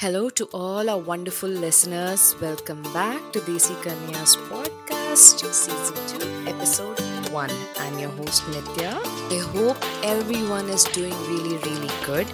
[0.00, 2.35] Hello to all our wonderful listeners.
[2.41, 7.49] Welcome back to Desi Kanya's podcast, season 2, episode 1.
[7.77, 8.93] I'm your host Nitya.
[9.31, 12.27] I hope everyone is doing really, really good,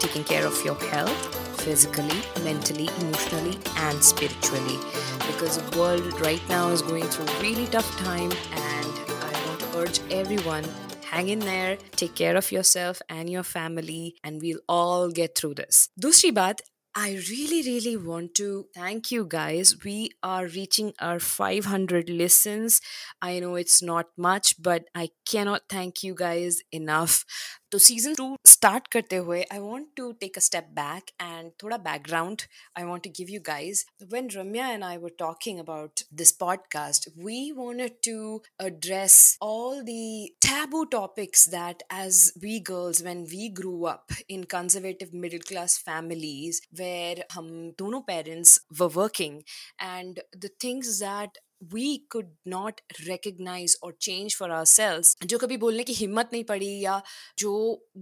[0.00, 4.78] taking care of your health physically, mentally, emotionally, and spiritually.
[5.26, 8.92] Because the world right now is going through really tough time, and
[9.28, 10.64] I want to urge everyone
[11.12, 15.54] hang in there, take care of yourself and your family, and we'll all get through
[15.54, 15.90] this.
[16.00, 16.62] दूसरी बात
[16.94, 19.82] I really, really want to thank you guys.
[19.82, 22.82] We are reaching our 500 listens.
[23.22, 27.24] I know it's not much, but I cannot thank you guys enough.
[27.72, 31.76] तो season two start करते हुए I want to take a step back and थोड़ा
[31.86, 32.42] background
[32.78, 37.08] I want to give you guys when Ramya and I were talking about this podcast
[37.18, 43.86] we wanted to address all the taboo topics that as we girls when we grew
[43.86, 47.48] up in conservative middle class families where hum
[47.78, 49.42] dono parents were working
[49.78, 51.42] and the things that
[51.73, 56.69] we could not recognize or change for ourselves जो कभी बोलने की हिम्मत नहीं पड़ी
[56.83, 57.01] या
[57.39, 57.53] जो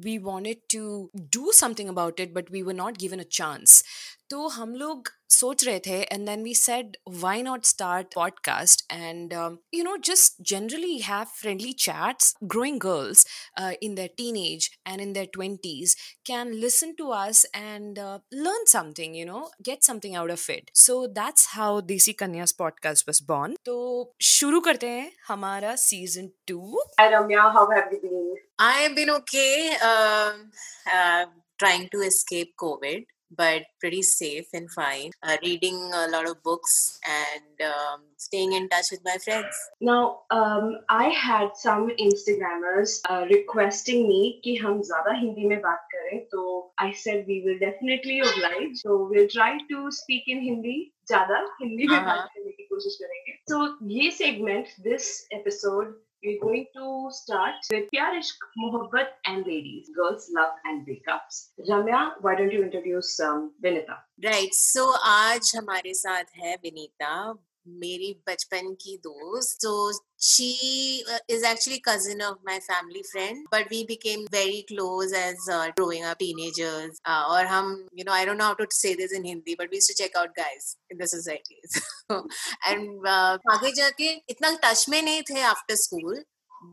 [0.06, 3.82] we wanted to do something about it but we were not given a chance
[4.31, 9.33] तो हम लोग सोच रहे थे and then we said why not start podcast and
[9.75, 13.27] you know just generally have friendly chats growing girls
[13.83, 15.95] in their teenage and in their twenties
[16.27, 21.07] can listen to us and learn something you know get something out of it so
[21.19, 23.77] that's how Desi Kanya podcast was born तो
[24.31, 26.83] शुरू करते हैं हमारा season two
[28.61, 29.49] I am been okay
[31.59, 35.12] trying to escape COVID but pretty safe and fine.
[35.24, 39.56] Uh, reading a lot of books and um, staying in touch with my friends.
[39.82, 45.88] Now, um, I had some Instagrammers uh, requesting me कि हम ज़्यादा हिंदी में बात
[45.94, 50.78] करें तो I said we will definitely oblige so we'll try to speak in Hindi
[51.12, 52.28] ज़्यादा हिंदी में हाँ, बात हाँ.
[52.36, 58.16] करने की कोशिश करेंगे so ये segment this episode we're going to start with प्यार
[58.18, 63.98] इश्क मोहब्बत and ladies girls love and breakups Ramya why don't you introduce um, Vinita
[64.24, 64.54] Right.
[64.54, 67.12] So आज हमारे साथ है विनीता
[67.67, 69.73] मेरी बचपन की दोस्त तो
[70.23, 70.51] she
[71.31, 76.17] is actually cousin of my family friend but we became very close as growing up
[76.19, 79.71] teenagers और हम you know I don't know how to say this in Hindi but
[79.73, 81.61] we too check out guys in the society
[82.67, 86.23] and आगे जाके इतना touch में नहीं थे after school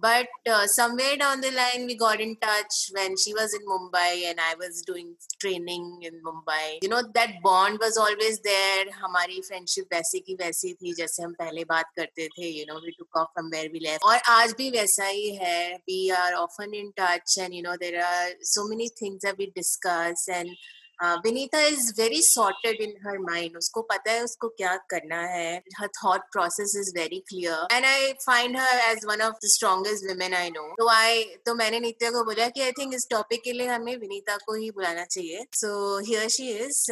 [0.00, 4.30] but uh, somewhere down the line we got in touch when she was in mumbai
[4.30, 9.40] and i was doing training in mumbai you know that bond was always there हमारी
[9.48, 13.20] friendship वैसी की वैसी थी जैसे हम पहले बात करते थे you know we took
[13.22, 16.92] off from where we left और आज भी वैसा ही है we are often in
[17.02, 20.56] touch and you know there are so many things that we discuss and
[20.99, 25.61] हाँ, Vinita is very sorted in her mind उसको पता है उसको क्या करना है।
[25.77, 30.05] Her thought process is very clear and I find her as one of the strongest
[30.09, 33.43] women I know तो I तो मैंने नित्या को बोला कि आई थिंक इस टॉपिक
[33.43, 36.83] के लिए हमें विनीता को ही बुलाना चाहिए। So here she is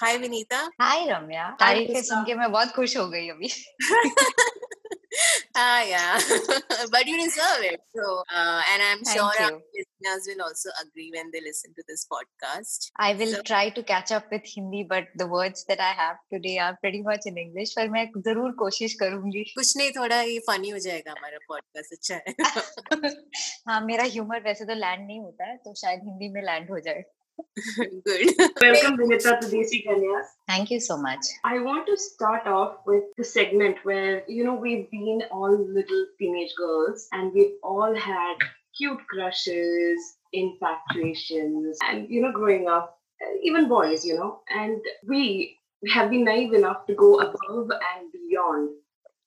[0.00, 0.68] hi Vinita.
[0.80, 3.52] Hi Ramya तारीफ़ सुन के मैं बहुत खुश हो गई अभी।
[5.56, 6.18] ah yeah,
[6.92, 7.80] but you deserve it.
[7.96, 11.82] So uh, and I'm Thank sure our listeners will also agree when they listen to
[11.88, 12.90] this podcast.
[12.96, 16.16] I will So- try to catch up with Hindi but the words that I have
[16.32, 20.38] today are pretty much in English पर मैं ज़रूर कोशिश करूँगी कुछ नहीं थोड़ा ये
[20.50, 23.14] funny हो जाएगा हमारा पॉडकास्ट अच्छा है
[23.68, 26.78] हाँ मेरा ह्यूमर वैसे तो लैंड नहीं होता है तो शायद हिंदी में लैंड हो
[26.88, 27.02] जाए
[28.04, 28.34] Good.
[28.60, 30.26] Welcome, Vinita, to Desi Kanyas.
[30.46, 31.20] Thank you so much.
[31.44, 36.06] I want to start off with the segment where, you know, we've been all little
[36.18, 38.36] teenage girls and we've all had
[38.76, 42.98] cute crushes, infatuations, and, you know, growing up,
[43.42, 45.56] even boys, you know, and we
[45.92, 48.70] have been naive enough to go above and beyond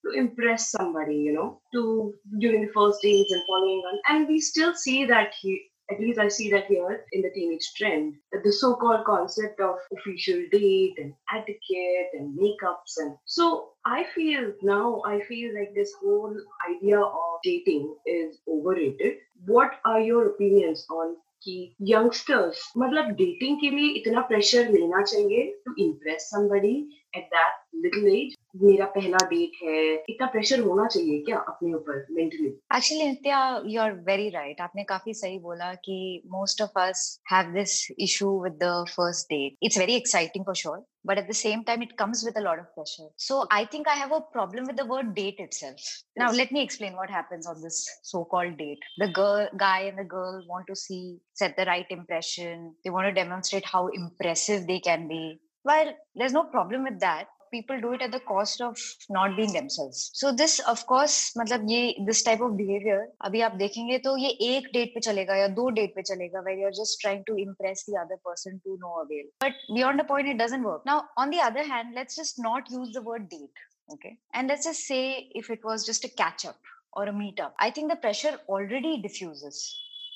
[0.06, 4.00] to impress somebody, you know, to during the first dates and following on.
[4.10, 5.62] And we still see that he,
[5.93, 9.77] at least I see that here in the teenage trend, that the so-called concept of
[9.97, 15.93] official date and etiquette and makeups and so I feel now I feel like this
[16.03, 16.37] whole
[16.69, 19.15] idea of dating is overrated.
[19.47, 21.17] What are your opinions on
[21.47, 27.54] कि youngsters मतलब dating के लिए इतना pressure लेना चाहिए to impress somebody at that
[27.84, 29.78] little age मेरा पहला date है
[30.10, 34.84] इतना प्रेशर होना चाहिए क्या अपने ऊपर mentally actually Nitya you are very right आपने
[34.94, 35.98] काफ़ी सही बोला कि
[36.32, 37.02] most of us
[37.32, 37.76] have this
[38.08, 41.82] issue with the first date it's very exciting for sure but at the same time
[41.82, 44.78] it comes with a lot of pressure so i think i have a problem with
[44.82, 45.98] the word date itself yes.
[46.22, 47.80] now let me explain what happens on this
[48.12, 51.02] so called date the girl guy and the girl want to see
[51.42, 55.24] set the right impression they want to demonstrate how impressive they can be
[55.65, 58.79] well there's no problem with that people do it at the cost of
[59.09, 62.99] not being themselves so this of course मतलब ये this type of behavior
[63.29, 66.59] अभी आप देखेंगे तो ये एक date पे चलेगा या दो डेट पे चलेगा where
[66.63, 70.33] you're just trying to impress the other person to no avail but beyond a point
[70.35, 73.67] it doesn't work now on the other hand let's just not use the word date
[73.97, 75.03] okay and let's just say
[75.43, 78.35] if it was just a catch up or a meet up i think the pressure
[78.57, 79.63] already diffuses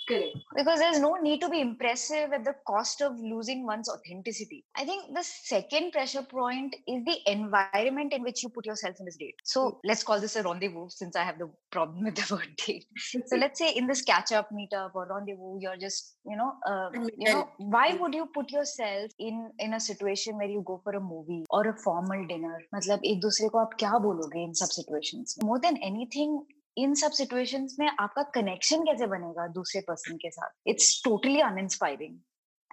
[0.08, 0.36] Correct.
[0.56, 4.64] Because there's no need to be impressive at the cost of losing one's authenticity.
[4.76, 9.06] I think the second pressure point is the environment in which you put yourself in
[9.06, 9.36] this date.
[9.44, 9.76] So mm.
[9.84, 12.86] let's call this a rendezvous since I have the problem with the word date.
[13.26, 16.52] so let's say in this catch up, meet up, or rendezvous, you're just, you know,
[16.68, 20.80] uh, you know, why would you put yourself in in a situation where you go
[20.82, 22.58] for a movie or a formal dinner?
[22.74, 25.36] मतलब एक दूसरे को आप क्या बोलोगे in सब situations?
[25.44, 26.40] More than anything,
[26.77, 30.49] इन सब situations में आपका कनेक्शन कैसे बनेगा दूसरे पर्सन के साथ?
[30.67, 32.19] It's totally uninspiring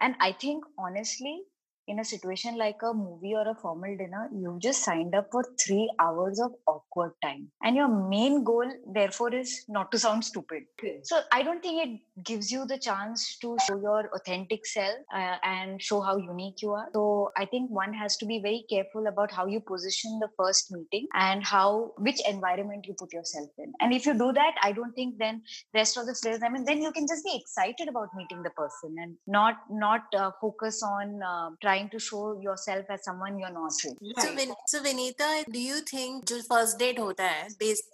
[0.03, 1.54] and I think honestly
[1.87, 5.45] in a situation like a movie or a formal dinner, you've just signed up for
[5.65, 7.51] three hours of awkward time.
[7.63, 10.65] And your main goal, therefore, is not to sound stupid.
[10.79, 11.01] Okay.
[11.03, 15.37] So I don't think it gives you the chance to show your authentic self uh,
[15.43, 16.89] and show how unique you are.
[16.93, 20.73] So I think one has to be very careful about how you position the first
[20.73, 23.73] meeting and how, which environment you put yourself in.
[23.81, 25.43] And if you do that, I don't think then
[25.75, 28.51] rest of the phrase, I mean, then you can just be excited about meeting the
[28.51, 33.39] person and not, not uh, focus on uh, trying trying to show yourself as someone
[33.39, 33.73] you're not.
[33.85, 34.21] Right.
[34.21, 37.49] So, Vin- so Vinita, do you think जो first date होता है,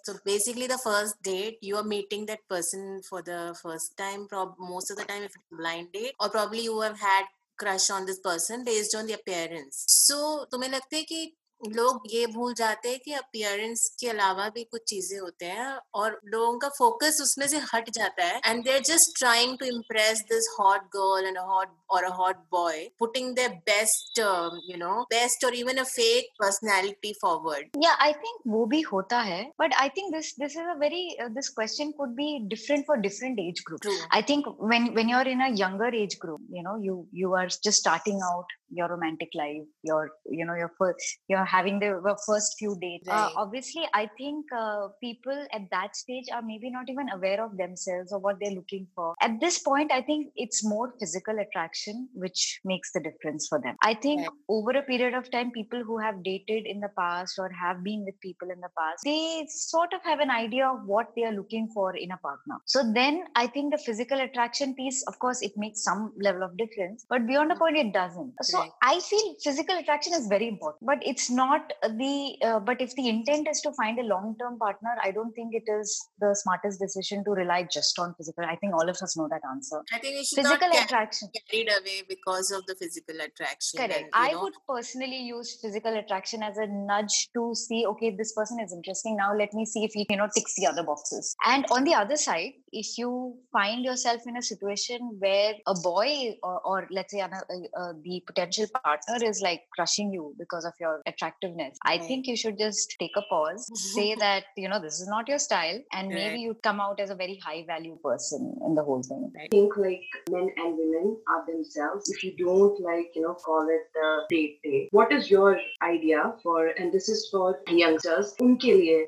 [0.04, 4.56] so basically the first date you are meeting that person for the first time, prob-
[4.58, 7.24] most of the time if it's blind date, or probably you have had
[7.56, 9.84] crush on this person based on the appearance.
[9.88, 11.36] So तुम्हें लगता है कि
[11.68, 16.20] लोग ये भूल जाते हैं कि अपियरेंस के अलावा भी कुछ चीज़ें होते हैं और
[16.26, 20.48] लोगों का फोकस उसमें से हट जाता है and they're just trying to impress this
[20.58, 25.54] hot girl and hot और a hot boy putting their best you know best और
[25.54, 30.12] even a fake personality forward या आई थिंक वो भी होता है but I think
[30.14, 34.22] this this is a very this question could be different for different age group I
[34.30, 37.48] think when when you are in a younger age group you know you you are
[37.50, 41.90] just starting out your romantic life your you know your first you're having the
[42.26, 43.08] first few dates.
[43.08, 43.32] Uh, right.
[43.37, 47.56] uh, obviously i think uh, people at that stage are maybe not even aware of
[47.56, 49.14] themselves or what they're looking for.
[49.20, 53.76] At this point i think it's more physical attraction which makes the difference for them.
[53.82, 54.31] I think right.
[54.49, 58.05] over a period of time people who have dated in the past or have been
[58.05, 61.32] with people in the past they sort of have an idea of what they are
[61.32, 62.56] looking for in a partner.
[62.66, 66.56] So then i think the physical attraction piece of course it makes some level of
[66.56, 68.32] difference but beyond a point it doesn't.
[68.43, 71.72] So i feel physical attraction is very important but it's not
[72.02, 75.32] the uh, but if the intent is to find a long term partner i don't
[75.32, 78.44] think it is the smartest decision to rely just on physical.
[78.44, 79.82] I think all of us know that answer.
[79.92, 83.98] I think physical attraction carried away because of the physical attraction correct.
[83.98, 88.32] and, i know, would personally use physical attraction as a nudge to see okay this
[88.32, 89.16] person is interesting.
[89.16, 91.34] Now let me see if he you know ticks the other boxes.
[91.44, 96.37] And on the other side if you find yourself in a situation where a boy
[96.43, 100.72] or, or let's say uh, uh, the potential partner is like crushing you because of
[100.81, 105.00] your attractiveness, I think you should just take a pause, say that, you know, this
[105.00, 106.14] is not your style, and right.
[106.14, 109.32] maybe you come out as a very high value person in the whole thing.
[109.37, 112.11] I think like men and women are themselves.
[112.11, 116.34] If you don't like, you know, call it the date day, what is your idea
[116.42, 118.35] for, and this is for youngsters?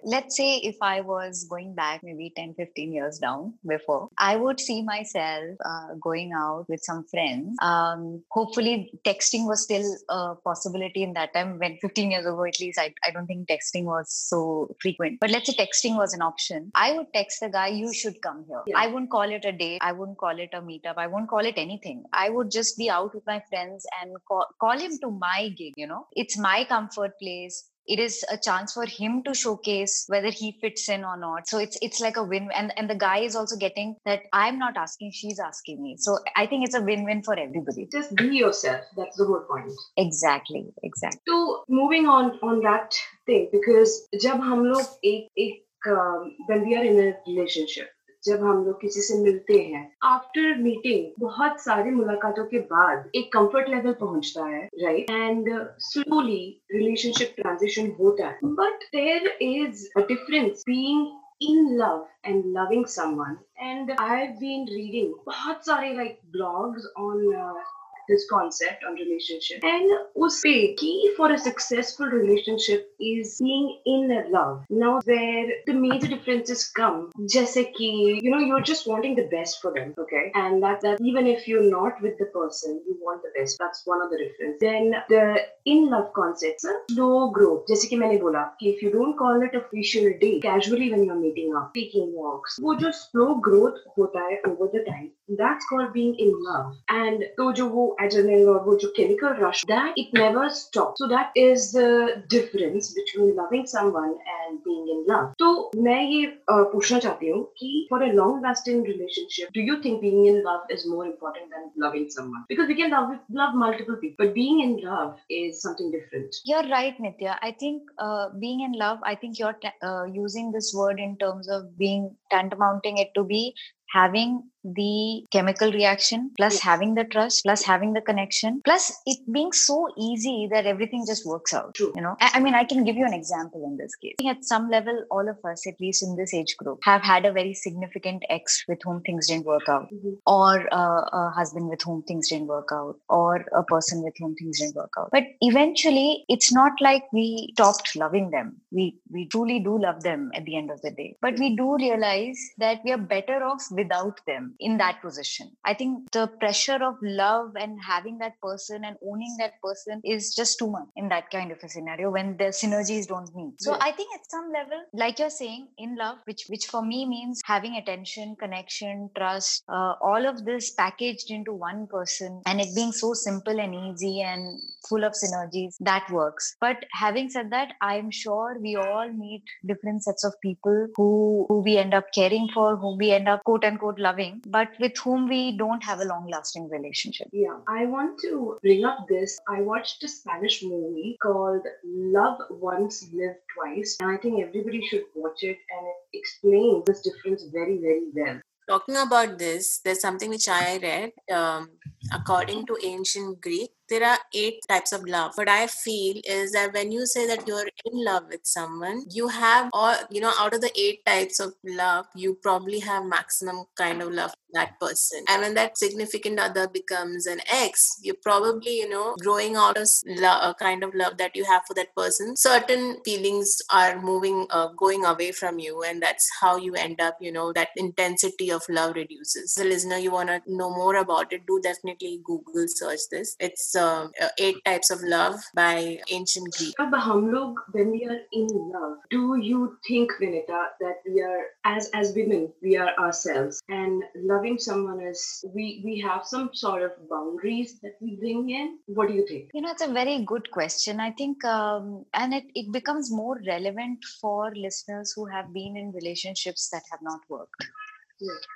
[0.04, 4.60] Let's say if I was going back maybe 10, 15 years down before, I would
[4.60, 11.02] see myself uh, going out with some friends, um, hopefully texting was still a possibility
[11.02, 14.12] in that time when 15 years ago at least I, I don't think texting was
[14.12, 15.18] so frequent.
[15.20, 16.70] But let's say texting was an option.
[16.74, 18.62] I would text the guy you should come here.
[18.66, 18.78] Yeah.
[18.78, 19.78] i wouldn't call it a date.
[19.80, 20.96] I wouldn't call it a meetup.
[20.96, 22.04] I won't call it anything.
[22.12, 25.72] I would just be out with my friends and call, call him to my gig
[25.76, 26.06] you know?
[26.12, 30.88] It's my comfort place it is a chance for him to showcase whether he fits
[30.88, 31.48] in or not.
[31.48, 34.58] So it's it's like a win and and the guy is also getting that i'm
[34.58, 35.96] not asking she's asking me.
[35.98, 37.88] So i think it's a win-win for everybody.
[37.90, 38.82] Just be yourself.
[38.96, 39.72] That's the whole point.
[39.96, 40.66] Exactly.
[40.82, 41.20] Exactly.
[41.28, 42.94] So moving on on that
[43.26, 47.90] thing because jab hum log ek, ek, um, when we are in a relationship
[48.24, 53.32] जब हम लोग किसी से मिलते हैं after meeting बहुत सारी मुलाकातों के बाद एक
[53.32, 58.38] कंफर्ट लेवल पहुँचता है right and slowly relationship transition होता है.
[58.44, 65.12] But there is a difference being love and loving loving and I i've been reading
[65.26, 69.91] बहुत सारे blogs on uh, this concept on relationship and
[70.25, 76.63] उसपे key for a successful relationship is being in love now where the major differences
[76.79, 77.89] come जैसे कि
[78.23, 81.47] you know you're just wanting the best for them okay and that that even if
[81.47, 84.95] you're not with the person you want the best that's one of the difference then
[85.09, 85.23] the
[85.65, 89.47] in love concept is slow growth जैसे कि मैंने बोला कि if you don't call
[89.49, 94.25] it official day casually when you're meeting up taking walks वो जो slow growth होता
[94.31, 95.11] है over the time
[95.43, 96.73] that's called being in love
[97.03, 101.08] and तो जो वो adrenaline or वो जो chemical rush that it never stops so
[101.14, 101.88] that is the
[102.36, 105.50] difference between loving someone and being in love तो
[105.88, 110.00] मैं ये uh, पूछना चाहती हूँ कि for a long lasting relationship do you think
[110.06, 114.00] being in love is more important than loving someone because we can love love multiple
[114.04, 117.36] people but being in love is something different You're right, Nitya.
[117.42, 121.16] I think uh, being in love, I think you're ta- uh, using this word in
[121.16, 123.54] terms of being tantamounting it to be
[123.92, 129.50] having the chemical reaction plus having the trust plus having the connection plus it being
[129.52, 131.92] so easy that everything just works out True.
[131.96, 132.14] you know?
[132.20, 134.14] I, I mean i can give you an example in this case.
[134.24, 137.32] At some level all of us at least in this age group have had a
[137.32, 140.18] very significant ex with whom things didn't work out Mhm.
[140.26, 144.36] or uh, a husband with whom things didn't work out or a person with whom
[144.36, 145.08] things didn't work out.
[145.10, 148.60] But eventually it's not like we stopped loving them.
[148.70, 151.16] We we truly do love them at the end of the day.
[151.20, 155.50] But we do realize that we are better off without them in that position.
[155.64, 160.34] I think the pressure of love and having that person and owning that person is
[160.34, 163.54] just too much in that kind of a scenario when the synergies don't meet.
[163.60, 163.80] So Yes.
[163.88, 167.40] i think at some level like you're saying in love which which for me means
[167.44, 172.92] having attention connection trust uh, all of this packaged into one person and it being
[172.92, 176.56] so simple and easy and full of synergies that works.
[176.60, 181.60] But having said that i'm sure we all meet different sets of people who who
[181.68, 185.28] we end up caring for who we end up quote unquote loving but with whom
[185.34, 189.38] we don't have a long lasting relationship Yeah, I want to bring up this.
[189.48, 195.04] I watched a Spanish movie called Love Once, Live Twice, and I think everybody should
[195.14, 198.40] watch it and it explains this difference very, very well.
[198.68, 201.12] Talking about this, there's something which I read.
[201.30, 201.70] Um,
[202.14, 205.32] according to ancient Greek, there are eight types of love.
[205.36, 209.28] What I feel is that when you say that you're in love with someone, you
[209.28, 213.64] have all, you know, out of the eight types of love, you probably have maximum
[213.76, 215.24] kind of love that person.
[215.28, 219.82] And when that significant other becomes an ex, you're probably, you know, growing out of
[219.82, 222.36] s- lo- a kind of love that you have for that person.
[222.36, 227.16] Certain feelings are moving, uh, going away from you, and that's how you end up,
[227.20, 229.56] you know, that intensity of love reduces.
[229.58, 233.36] A listener, you want to know more about it, do definitely Google search this.
[233.40, 233.81] It's uh,
[234.21, 236.75] uh, Eight Types of Love by Ancient Greek.
[236.79, 241.45] अब हम लोग when we are in love, do you think, Vinita, that we are
[241.65, 245.23] as as women we are ourselves and loving someone is
[245.55, 248.77] we we have some sort of boundaries that we bring in?
[248.85, 249.51] What do you think?
[249.53, 250.99] You know, it's a very good question.
[250.99, 255.91] I think, um, and it, it becomes more relevant for listeners who have been in
[255.91, 257.67] relationships that have not worked.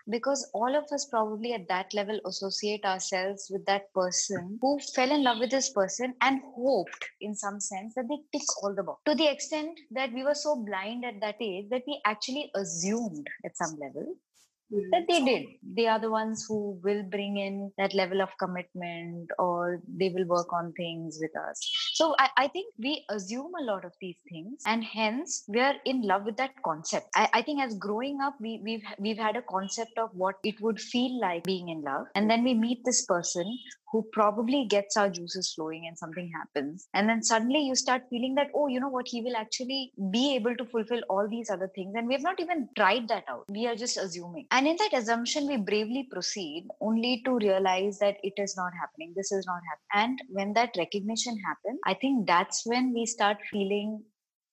[0.09, 5.11] Because all of us probably at that level associate ourselves with that person who fell
[5.11, 8.83] in love with this person and hoped, in some sense, that they tick all the
[8.83, 9.03] boxes.
[9.07, 13.27] To the extent that we were so blind at that age that we actually assumed
[13.45, 14.15] at some level
[14.73, 14.91] Mhm.
[14.91, 15.47] that they did.
[15.63, 20.27] They are the ones who will bring in that level of commitment or they will
[20.27, 21.86] work on things with us.
[21.97, 25.77] So I, I think we assume a lot of these things and hence we are
[25.87, 27.07] in love with that concept.
[27.17, 30.61] I, I think as growing up, we, we've we've had a concept of what it
[30.61, 32.09] would feel like being in love.
[32.15, 33.47] And then we meet this person
[33.91, 36.89] who probably gets our juices flowing and something happens.
[36.93, 40.35] And then suddenly you start feeling that, oh, you know what, he will actually be
[40.35, 41.95] able to fulfill all these other things.
[41.97, 43.45] And we have not even tried that out.
[43.49, 44.47] We are just assuming.
[44.51, 49.15] And in that assumption, we bravely proceed only to realize that it is not happening.
[49.17, 50.11] This is not happening.
[50.11, 54.03] And when that recognition happens, I think that's when we start feeling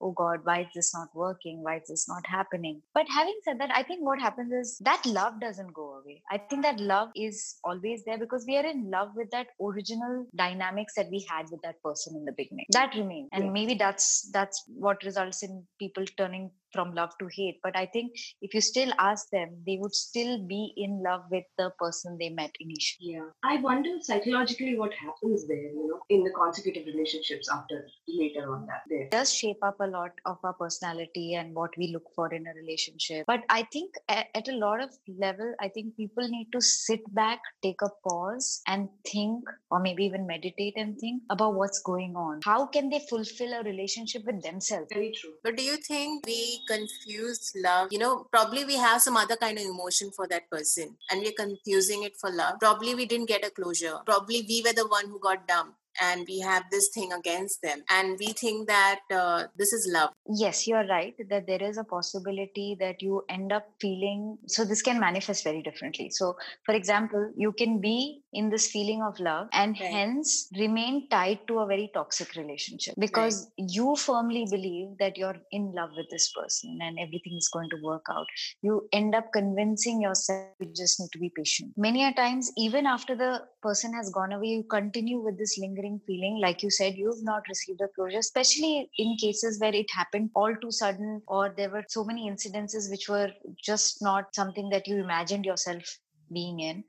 [0.05, 1.63] oh god why is this not working?
[1.63, 2.81] Why is this not happening?
[2.93, 6.21] But having said that i think what happens is that love doesn't go away.
[6.29, 10.25] I think that love is always there because we are in love with that original
[10.35, 12.65] dynamics that we had with that person in the beginning.
[12.71, 13.29] That remains.
[13.31, 17.85] And maybe that's that's what results in people turning from love to hate but i
[17.85, 18.11] think
[18.41, 22.29] if you still ask them they would still be in love with the person they
[22.29, 23.29] met initially Yeah.
[23.43, 28.65] I wonder psychologically what happens there, you know, in the consecutive relationships after later on
[28.67, 29.03] that there.
[29.03, 32.45] It does shape up a lot of our personality and what we look for in
[32.47, 34.89] a relationship but i think at, at a lot of
[35.25, 40.05] level i think people need to sit back take a pause and think or maybe
[40.05, 44.41] even meditate and think about what's going on how can they fulfill a relationship with
[44.43, 45.33] themselves Very true.
[45.43, 47.89] But do you think we confuse love?
[47.91, 51.31] You know, probably we have some other kind of emotion for that person and we're
[51.37, 52.59] confusing it for love.
[52.59, 53.97] Probably we didn't get a closure.
[54.05, 57.83] Probably we were the one who got dumped and we have this thing against them.
[57.89, 60.09] And we think that uh, this is love.
[60.39, 64.81] yes you're right that there is a possibility that you end up feeling so this
[64.81, 69.47] can manifest very differently so for example you can be in this feeling of love
[69.53, 69.89] and Right.
[69.91, 75.71] hence remain tied to a very toxic relationship because you firmly believe that you're in
[75.73, 78.27] love with this person and everything is going to work out.
[78.61, 81.73] You end up convincing yourself you just need to be patient.
[81.77, 85.99] Many a times even after the person has gone away you continue with this lingering
[86.05, 86.39] feeling.
[86.41, 90.55] Like you said you've not received a closure especially in cases where it happened all
[90.61, 93.31] too sudden or there were so many incidences which were
[93.63, 95.99] just not something that you imagined yourself
[96.33, 96.83] being in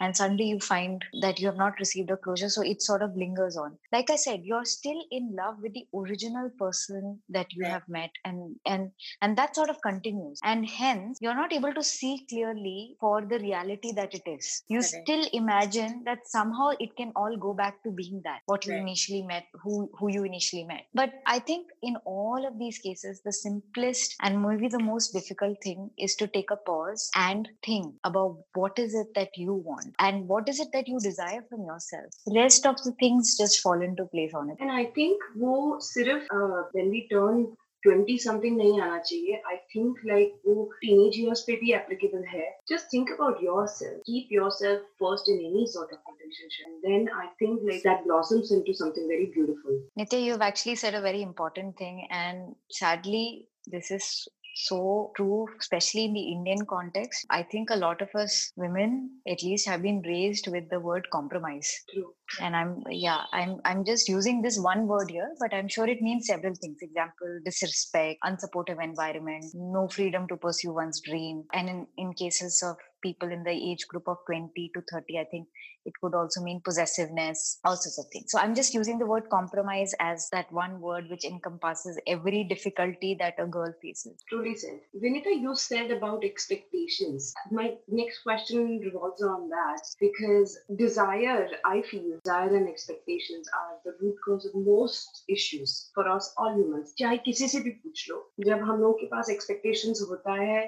[0.00, 2.48] and suddenly you find that you have not received a closure.
[2.48, 3.78] So it sort of lingers on.
[3.92, 7.72] Like i said you're still in love with the original person that you Right.
[7.72, 8.90] have met and and
[9.22, 10.40] and that sort of continues.
[10.44, 14.62] And hence you're not able to see clearly for the reality that it is.
[14.68, 18.72] You still imagine that somehow it can all go back to being that what you
[18.74, 18.82] Right.
[18.82, 20.86] initially met who who you initially met.
[20.94, 25.58] But i think in all of these cases the simplest and maybe the most difficult
[25.62, 29.87] thing is to take a pause and think about what is it that you want
[29.99, 32.05] and what is it that you desire from yourself
[32.35, 35.57] rest of the things just fall into place on it And I think वो
[35.89, 37.45] सिर्फ uh, when we turn
[37.85, 42.45] 20 something नहीं आना चाहिए I think like वो teenage years पे भी applicable है
[42.73, 45.99] just think about yourself keep yourself first in any sort of
[46.33, 50.75] relationship and then I think like that blossoms into something very beautiful Nitya, you've actually
[50.75, 56.66] said a very important thing, and sadly, this is so true, especially in the Indian
[56.66, 57.26] context.
[57.30, 61.08] I think a lot of us women, at least, have been raised with the word
[61.12, 61.70] compromise.
[61.92, 65.86] true And I'm, yeah, I'm, I'm just using this one word here, but I'm sure
[65.88, 66.78] it means several things.
[66.82, 72.76] Example: disrespect, unsupportive environment, no freedom to pursue one's dream, and in, in cases of
[73.01, 75.47] people in the age group of 20 to 30, I think
[75.85, 78.27] it could also mean possessiveness, all sorts of things.
[78.29, 83.17] So I'm just using the word compromise as that one word which encompasses every difficulty
[83.19, 84.23] that a girl faces.
[84.29, 84.79] Truly said.
[84.95, 87.33] Vinita, you said about expectations.
[87.51, 93.97] My next question revolves on that because desire, I feel, desire and expectations are the
[94.01, 96.93] root cause of most issues for us all humans.
[96.99, 100.61] चाहे किसी से भी पूछ लो जब हम लोगों के पास expectations होता है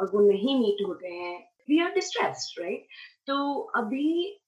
[0.00, 1.38] और वो नहीं meet होते हैं
[1.68, 2.86] we are distressed, right?
[3.26, 3.36] तो
[3.76, 4.38] अभी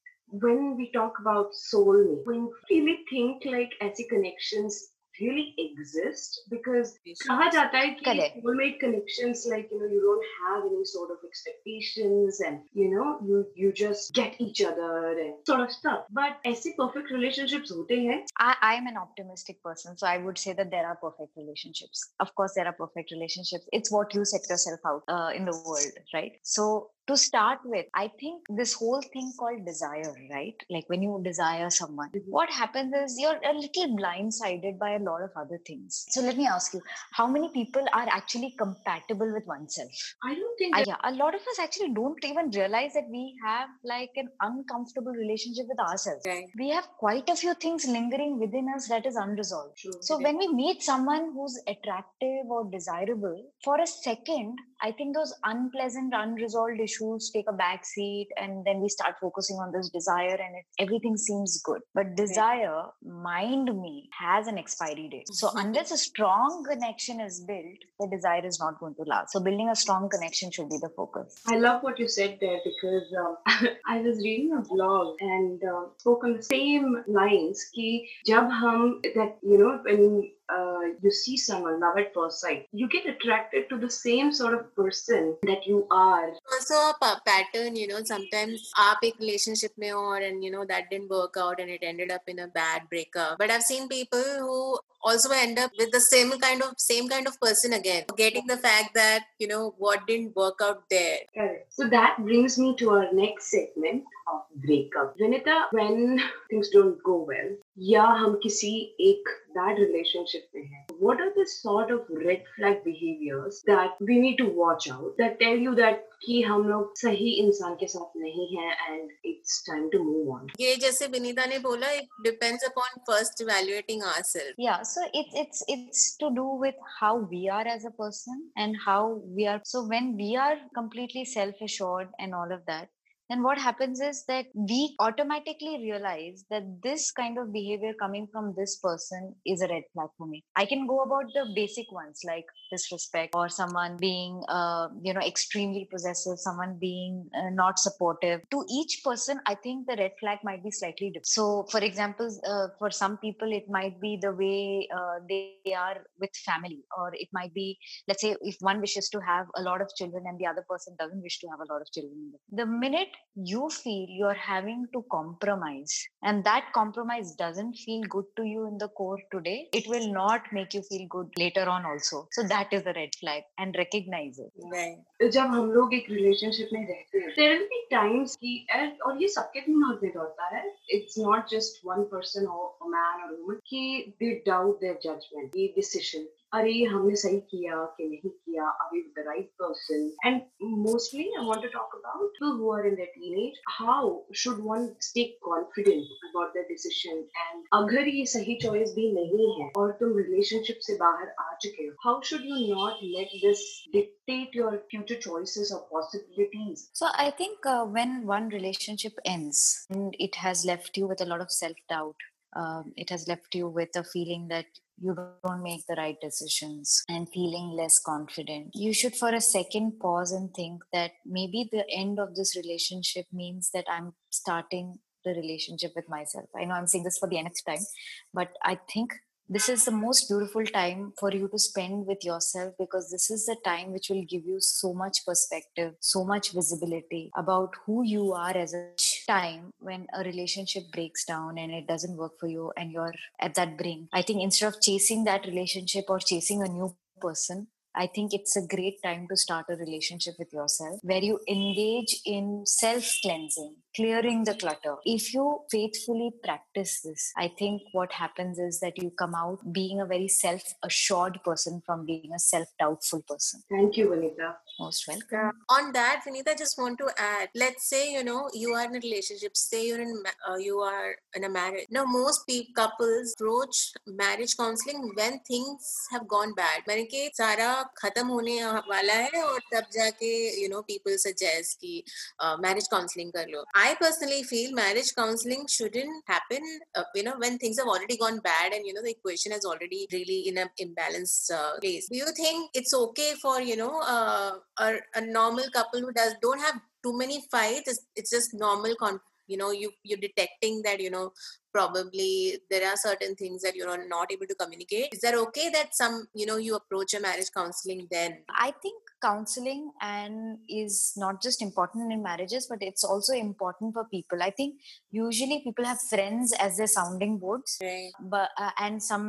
[0.43, 6.95] when we talk about soulmate, when we really think like ऐसे connections really exist because
[7.07, 8.39] कहा जाता है कि Correct.
[8.45, 13.19] soulmate connections like you know you don't have any sort of expectations and you know
[13.29, 18.01] you you just get each other and sort of stuff but ऐसे perfect relationships होते
[18.07, 22.01] हैं I, I'm an optimistic person, so I would say that there are perfect relationships.
[22.21, 23.69] Of course, there are perfect relationships.
[23.73, 26.33] It's what you set yourself out uh, in the world, right?
[26.43, 30.56] So, to start with, I think this whole thing called desire, right?
[30.70, 35.22] Like when you desire someone, what happens is you're a little blindsided by a lot
[35.24, 36.06] of other things.
[36.10, 36.82] So, let me ask you
[37.14, 39.92] how many people are actually compatible with oneself?
[40.24, 43.10] I don't think Uh, that, yeah, a lot of us actually don't even realize that
[43.10, 46.46] we have like an uncomfortable relationship with ourselves Right.
[46.58, 49.78] we have quite a few things lingering within us that is unresolved.
[49.78, 49.98] True.
[50.02, 55.34] So when we meet someone who's attractive or desirable, for a second, I think those
[55.44, 60.36] unpleasant, unresolved issues take a back seat, and then we start focusing on this desire,
[60.36, 61.82] and it, everything seems good.
[61.94, 65.28] But desire, mind me, has an expiry date.
[65.32, 65.68] So mm-hmm.
[65.68, 69.34] unless a strong connection is built, the desire is not going to last.
[69.34, 71.42] So building a strong connection should be the focus.
[71.48, 73.38] I love what you said there because um,
[73.88, 77.66] I was reading a blog and uh, spoke on the same lines.
[77.74, 82.68] Ki jab hum that you know when uh, you see someone love at first sight
[82.72, 86.30] you get attracted to the same sort of person that you are.
[86.52, 90.90] Also a pattern you know sometimes aap ek relationship mein or and you know that
[90.90, 93.38] didn't work out and it ended up in a bad breakup.
[93.38, 97.28] But i've seen people who also end up with the same kind of same kind
[97.28, 101.20] of person again forgetting the fact that you know what didn't work out there.
[101.34, 101.74] Correct.
[101.74, 105.16] so that brings me to our next segment of breakup.
[105.18, 107.50] Vinita, when things don't go well
[107.82, 108.70] या हम किसी
[109.02, 114.20] एक bad relationship में हैं what are the sort of red flag behaviours that we
[114.20, 118.18] need to watch out that tell you that कि हम लोग सही इंसान के साथ
[118.18, 122.64] नहीं है and it's time to move on ये जैसे विनीता ने बोला it depends
[122.66, 127.68] upon first evaluating ourselves या so it's it's it's to do with how we are
[127.68, 132.34] as a person and how we are so when we are completely self assured and
[132.36, 132.90] all of that
[133.30, 138.54] then what happens is that we automatically realize that this kind of behavior coming from
[138.58, 140.44] this person is a red flag for me.
[140.56, 145.22] I can go about the basic ones like disrespect or someone being uh, you know
[145.22, 148.42] extremely possessive someone being uh, not supportive.
[148.52, 151.28] To each person i think the red flag might be slightly different.
[151.28, 155.98] So for example uh, for some people it might be the way uh, they are
[156.20, 159.82] with family or it might be let's say if one wishes to have a lot
[159.82, 162.34] of children and the other person doesn't wish to have a lot of children.
[162.52, 168.45] The minute you feel you're having to compromise and that compromise doesn't feel good to
[168.45, 172.29] you in the core today it will not make you feel good later on also
[172.31, 176.69] so that is a red flag and recognize it right जब हम लोग एक relationship
[176.73, 178.67] में रहते हैं there will be times कि
[179.07, 180.63] और ये सबके दिमाग में होता है
[180.97, 185.67] it's not just one person और मैन और वुमन कि दे डाउट देयर जजमेंट ये
[185.77, 190.42] डिसीजन अरे, हमने सही किया कि नहीं किया, अभी the right person and
[190.86, 194.10] mostly I want to talk about people who are in their teenage how
[194.44, 199.70] should one stay confident about the decision and अगर ये सही चॉइस भी नहीं है
[199.78, 204.56] और तुम रिलेशनशिप से बाहर आ चुके हो how should you not let this dictate
[204.56, 210.68] your future choices और possibilities so I think when one relationship ends and it has
[210.68, 212.24] left you with a lot of self doubt
[212.56, 214.66] um, it has left you with a feeling that
[215.02, 220.00] you don't make the right decisions and feeling less confident, you should for a second
[220.00, 225.32] pause and think that maybe the end of this relationship means that I'm starting the
[225.32, 226.46] relationship with myself.
[226.56, 227.86] I know I'm saying this for the nth time,
[228.34, 229.14] but I think
[229.52, 233.48] this is the most beautiful time for you to spend with yourself because this is
[233.48, 238.32] the time which will give you so much perspective, so much visibility about who you
[238.34, 238.92] are as a
[239.28, 243.56] time when a relationship breaks down and it doesn't work for you and you're at
[243.56, 244.08] that brink.
[244.14, 248.56] I think instead of chasing that relationship or chasing a new person, I think it's
[248.56, 253.76] a great time to start a relationship with yourself where you engage in self cleansing,
[253.95, 254.97] clearing the clutter.
[255.05, 260.01] If you faithfully practice this, I think what happens is that you come out being
[260.01, 263.63] a very self assured person from being a self doubtful person.
[263.71, 264.55] Thank you, Vanita.
[264.81, 265.29] Most welcome.
[265.33, 265.51] Yeah.
[265.77, 267.49] On that, Vinita, just want to add.
[267.55, 269.57] Let's say you know you are in a relationship.
[269.57, 271.87] Say you're in uh, you are in a marriage.
[271.91, 276.83] Now, most people couples approach marriage counseling when things have gone bad.
[276.89, 282.03] मैंने कि सारा खत्म होने वाला है और तब जाके you know people suggest कि
[282.43, 283.65] uh, marriage counseling कर लो.
[283.82, 286.64] I personally feel marriage counseling shouldn't happen.
[286.96, 289.66] Uh, you know when things have already gone bad and you know the equation is
[289.66, 292.08] already really in an imbalanced uh, place.
[292.12, 296.36] Do you think it's okay for you know uh, a, a normal couple who does
[296.42, 297.90] don't have too many fights?
[297.94, 298.96] It's, it's just normal.
[299.00, 301.32] Con- you know you you're detecting that you know
[301.80, 305.14] probably there are certain things that you're not able to communicate.
[305.20, 308.40] Is that okay that some you know you approach a marriage counseling then?
[308.68, 314.06] I think counseling and is not just important in marriages but it's also important for
[314.12, 314.42] people.
[314.50, 314.76] I think
[315.12, 317.78] usually people have friends as their sounding boards.
[317.88, 318.12] Right.
[318.34, 319.26] but uh, and some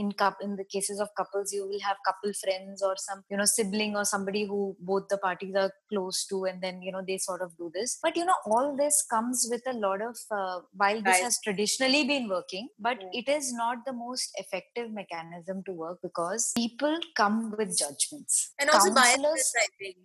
[0.00, 3.36] in cup in the cases of couples you will have couple friends or some you
[3.40, 4.60] know sibling or somebody who
[4.92, 7.98] both the parties are close to and then you know they sort of do this.
[8.06, 11.24] But you know all this comes with a lot of uh, while this Right.
[11.28, 13.10] has traditionally been working but Mm.
[13.20, 18.70] it is not the most effective mechanism to work because people come with judgments and
[18.70, 19.96] also Counselors- biases i think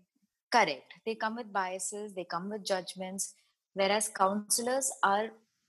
[0.52, 0.94] Correct.
[1.06, 3.36] They come with biases, they come with judgments,
[3.76, 5.28] whereas counselors are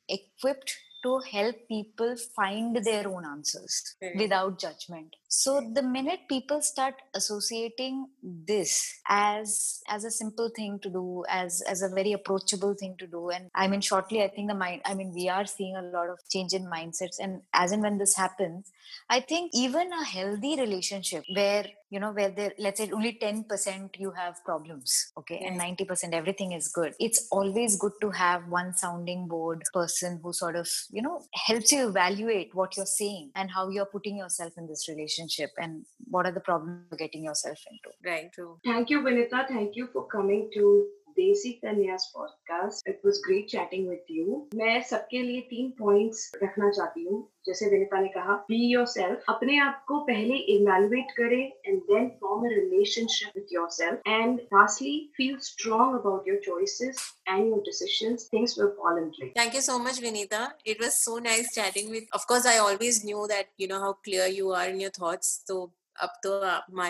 [0.09, 4.17] equipped to help people find their own answers Correct.
[4.17, 5.17] without judgment.
[5.33, 11.63] So the minute people start associating this as as a simple thing to do, as
[11.69, 14.83] as a very approachable thing to do, and I mean shortly, I think the mind
[14.85, 17.99] I mean we are seeing a lot of change in mindsets, and as and when
[17.99, 18.73] this happens,
[19.09, 23.99] I think even a healthy relationship where you know where there let's say only 10%
[23.99, 28.73] you have problems okay and 90% everything is good it's always good to have one
[28.75, 33.51] sounding board person who sort of you know helps you evaluate what you're saying and
[33.51, 35.20] how you're putting yourself in this relationship
[35.59, 39.49] and what are the problems you're getting yourself into right true Thank you, Vinita.
[39.49, 44.83] Thank you for coming to Desi Kanyas podcast it was great chatting with you मैं
[44.83, 49.85] सबके लिए तीन points रखना चाहती हूँ। जैसे विनीता ने कहा बी योर अपने आप
[49.89, 55.99] को पहले इवेल्युएट करें and then form a relationship with your and lastly feel strong
[56.01, 60.03] about your choices and your decision things will fall in place thank you so much
[60.03, 63.81] Vinita it was so nice chatting with of course I always knew that you know
[63.81, 65.73] how clear you are in your thoughts so
[66.04, 66.30] अब तो
[66.78, 66.90] my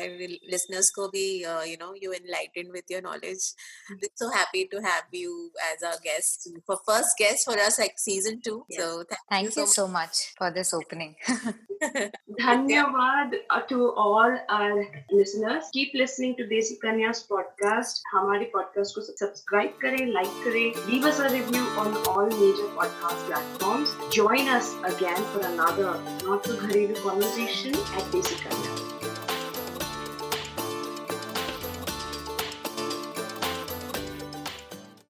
[0.51, 3.43] listeners को भी uh, you know you enlightened with your knowledge.
[3.91, 4.05] Mm-hmm.
[4.15, 8.41] So happy to have you as our guest for first guest for us like season
[8.41, 8.65] two.
[8.69, 8.81] Yes.
[8.81, 11.15] So thank, thank you, so, you so much for this opening.
[12.41, 13.33] धन्यवाद
[13.69, 15.65] to all our listeners.
[15.73, 18.01] Keep listening to Desi Kanya's podcast.
[18.13, 23.27] हमारे podcast को subscribe करें, like करें, leave us a review on all major podcast
[23.27, 23.95] platforms.
[24.11, 28.98] Join us again for another not so घरेलू conversation at Desi Kanya.